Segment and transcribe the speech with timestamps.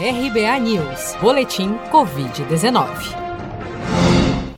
[0.00, 2.86] RBA News, Boletim Covid-19.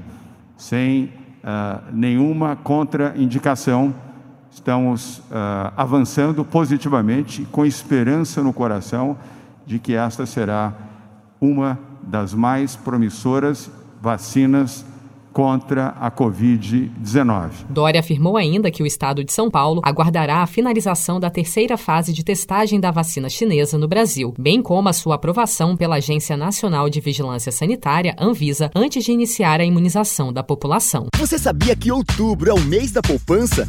[0.54, 3.94] sem uh, nenhuma contraindicação,
[4.50, 9.16] estamos uh, avançando positivamente, com esperança no coração
[9.64, 10.85] de que esta será
[11.40, 13.70] uma das mais promissoras
[14.00, 14.84] vacinas
[15.36, 17.66] contra a Covid-19.
[17.68, 22.10] Dória afirmou ainda que o estado de São Paulo aguardará a finalização da terceira fase
[22.10, 26.88] de testagem da vacina chinesa no Brasil, bem como a sua aprovação pela Agência Nacional
[26.88, 31.08] de Vigilância Sanitária, Anvisa, antes de iniciar a imunização da população.
[31.18, 33.68] Você sabia que outubro é o mês da poupança?